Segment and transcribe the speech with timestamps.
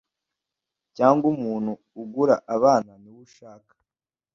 [0.97, 3.73] cyangwa umuntu ugura abana niwe ushaka